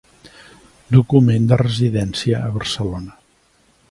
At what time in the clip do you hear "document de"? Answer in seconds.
0.95-1.59